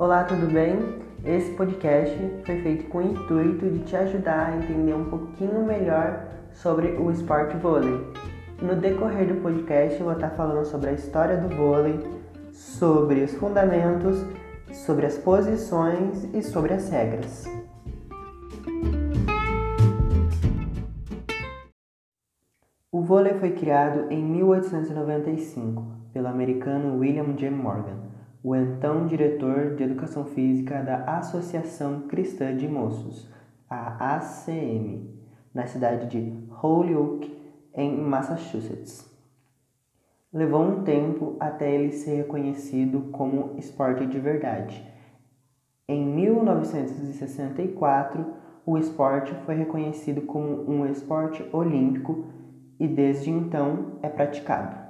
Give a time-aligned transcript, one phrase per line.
[0.00, 0.78] Olá, tudo bem?
[1.24, 2.16] Esse podcast
[2.46, 7.10] foi feito com o intuito de te ajudar a entender um pouquinho melhor sobre o
[7.10, 8.06] esporte vôlei.
[8.62, 11.98] No decorrer do podcast, eu vou estar falando sobre a história do vôlei,
[12.52, 14.24] sobre os fundamentos,
[14.72, 17.44] sobre as posições e sobre as regras.
[22.92, 27.50] O vôlei foi criado em 1895 pelo americano William J.
[27.50, 33.28] Morgan, o então diretor de Educação Física da Associação Cristã de Moços,
[33.68, 35.10] a ACM,
[35.52, 37.36] na cidade de Holyoke,
[37.74, 39.12] em Massachusetts.
[40.32, 44.86] Levou um tempo até ele ser reconhecido como esporte de verdade.
[45.88, 48.24] Em 1964,
[48.64, 52.26] o esporte foi reconhecido como um esporte olímpico
[52.78, 54.87] e desde então é praticado.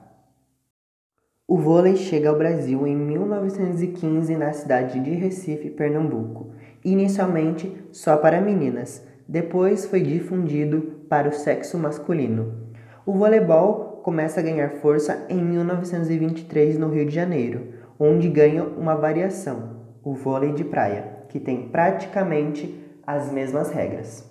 [1.50, 6.50] O vôlei chega ao Brasil em 1915 na cidade de Recife, Pernambuco,
[6.84, 12.68] inicialmente só para meninas, depois foi difundido para o sexo masculino.
[13.06, 18.94] O voleibol começa a ganhar força em 1923 no Rio de Janeiro, onde ganha uma
[18.94, 24.30] variação, o vôlei de praia, que tem praticamente as mesmas regras.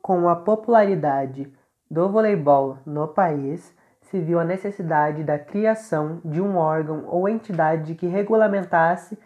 [0.00, 1.52] Com a popularidade
[1.90, 3.76] do voleibol no país,
[4.10, 9.18] se viu a necessidade da criação de um órgão ou entidade que regulamentasse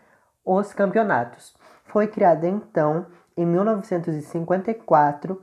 [0.44, 1.54] os campeonatos.
[1.84, 5.42] Foi criada então, em 1954,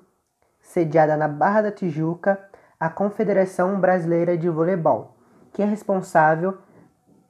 [0.59, 2.39] sediada na Barra da Tijuca,
[2.79, 5.15] a Confederação Brasileira de Voleibol,
[5.53, 6.57] que é responsável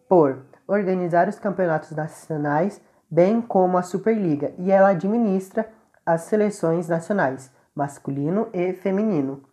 [0.07, 5.69] por organizar os campeonatos nacionais, bem como a Superliga, e ela administra
[6.05, 9.43] as seleções nacionais, masculino e feminino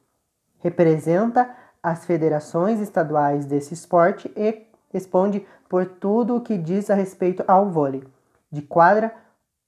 [0.65, 7.45] representa as federações estaduais desse esporte e responde por tudo o que diz a respeito
[7.47, 8.03] ao vôlei,
[8.51, 9.15] de quadra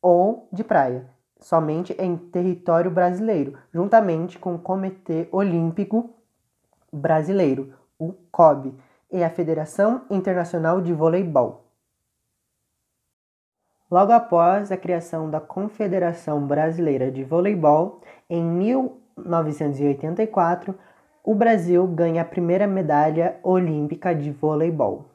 [0.00, 1.04] ou de praia,
[1.38, 6.08] somente em território brasileiro, juntamente com o Comitê Olímpico
[6.90, 8.72] Brasileiro, o COB,
[9.12, 11.66] e a Federação Internacional de Voleibol.
[13.90, 20.74] Logo após a criação da Confederação Brasileira de Voleibol, em 1984,
[21.26, 25.06] o Brasil ganha a primeira medalha olímpica de voleibol.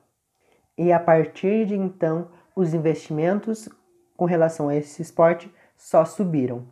[0.78, 3.70] E a partir de então, os investimentos
[4.18, 6.66] com relação a esse esporte só subiram.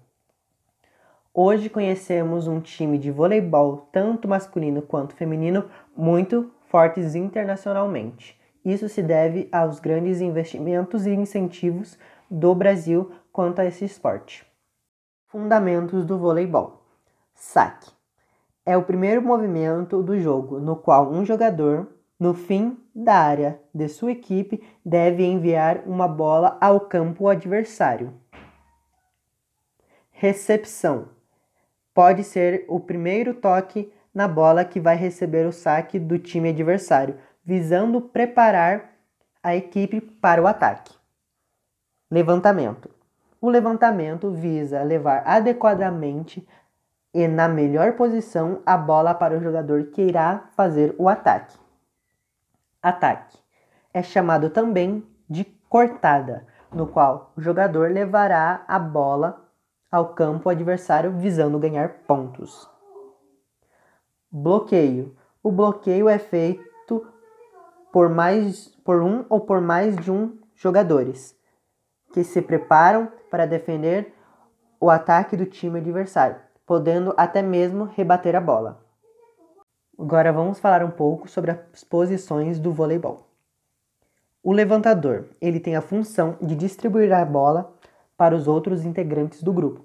[1.34, 8.38] Hoje conhecemos um time de voleibol, tanto masculino quanto feminino, muito fortes internacionalmente.
[8.66, 11.98] Isso se deve aos grandes investimentos e incentivos
[12.30, 14.46] do Brasil quanto a esse esporte.
[15.28, 16.84] Fundamentos do voleibol:
[17.34, 17.99] saque
[18.70, 21.88] é o primeiro movimento do jogo no qual um jogador,
[22.20, 28.14] no fim da área de sua equipe, deve enviar uma bola ao campo adversário.
[30.12, 31.08] Recepção
[31.96, 37.18] pode ser o primeiro toque na bola que vai receber o saque do time adversário,
[37.44, 38.92] visando preparar
[39.42, 40.94] a equipe para o ataque.
[42.12, 42.88] Levantamento.
[43.42, 46.48] O levantamento visa levar adequadamente
[47.14, 51.58] e na melhor posição a bola para o jogador que irá fazer o ataque.
[52.82, 53.38] Ataque
[53.94, 59.46] é chamado também de cortada, no qual o jogador levará a bola
[59.92, 62.70] ao campo adversário visando ganhar pontos.
[64.32, 65.16] Bloqueio.
[65.42, 67.08] O bloqueio é feito
[67.92, 71.36] por mais por um ou por mais de um jogadores
[72.14, 74.14] que se preparam para defender
[74.80, 78.80] o ataque do time adversário podendo até mesmo rebater a bola.
[79.98, 83.28] Agora vamos falar um pouco sobre as posições do voleibol.
[84.44, 87.76] O levantador, ele tem a função de distribuir a bola
[88.16, 89.84] para os outros integrantes do grupo.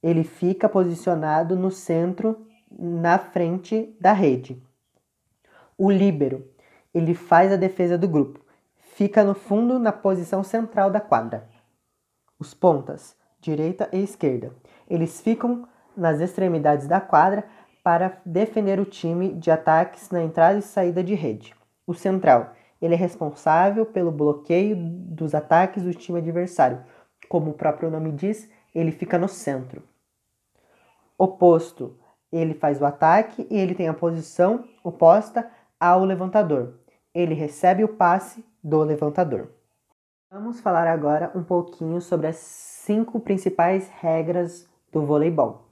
[0.00, 4.62] Ele fica posicionado no centro, na frente da rede.
[5.76, 6.48] O líbero,
[6.94, 8.38] ele faz a defesa do grupo.
[8.76, 11.48] Fica no fundo na posição central da quadra.
[12.38, 14.54] Os pontas, direita e esquerda,
[14.88, 15.66] eles ficam
[15.96, 17.44] nas extremidades da quadra
[17.82, 21.54] para defender o time de ataques na entrada e saída de rede.
[21.86, 26.84] O central, ele é responsável pelo bloqueio dos ataques do time adversário.
[27.28, 29.82] Como o próprio nome diz, ele fica no centro.
[31.18, 31.98] Oposto,
[32.32, 36.74] ele faz o ataque e ele tem a posição oposta ao levantador.
[37.14, 39.50] Ele recebe o passe do levantador.
[40.30, 45.69] Vamos falar agora um pouquinho sobre as cinco principais regras do voleibol.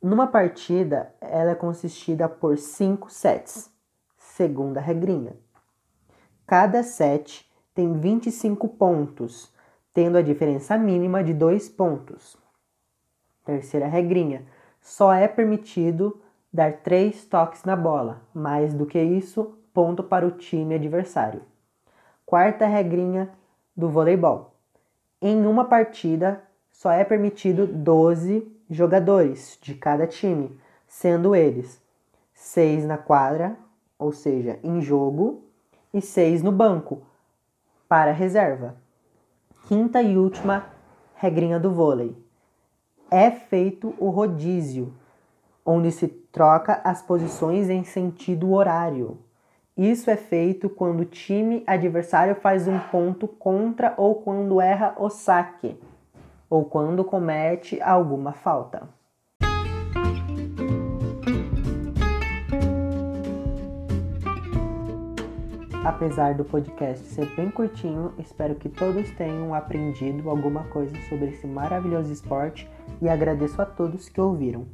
[0.00, 3.68] Numa partida, ela é consistida por cinco sets.
[4.16, 5.36] Segunda regrinha.
[6.46, 9.52] Cada set tem 25 pontos,
[9.92, 12.36] tendo a diferença mínima de 2 pontos.
[13.44, 14.46] Terceira regrinha:
[14.80, 16.20] só é permitido
[16.52, 21.42] dar 3 toques na bola, mais do que isso, ponto para o time adversário.
[22.24, 23.30] Quarta regrinha
[23.76, 24.54] do voleibol:
[25.20, 26.40] em uma partida
[26.70, 31.80] só é permitido 12 jogadores de cada time, sendo eles
[32.34, 33.56] 6 na quadra,
[33.98, 35.42] ou seja, em jogo,
[35.92, 37.02] e 6 no banco,
[37.88, 38.76] para reserva.
[39.66, 40.66] Quinta e última
[41.14, 42.16] regrinha do vôlei:
[43.10, 44.94] é feito o rodízio,
[45.64, 49.18] onde se troca as posições em sentido horário.
[49.76, 55.08] Isso é feito quando o time adversário faz um ponto contra ou quando erra o
[55.08, 55.78] saque,
[56.48, 58.88] ou quando comete alguma falta.
[65.84, 71.46] Apesar do podcast ser bem curtinho, espero que todos tenham aprendido alguma coisa sobre esse
[71.46, 72.68] maravilhoso esporte
[73.00, 74.66] e agradeço a todos que ouviram.